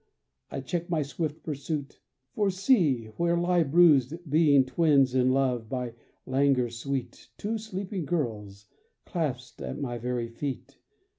[0.49, 1.99] I check my swift pursuit:
[2.33, 5.93] for see where lie, Bruised, being twins in love, by
[6.25, 8.65] languor sweet, Two sleeping girls,
[9.05, 10.79] clasped at my very feet.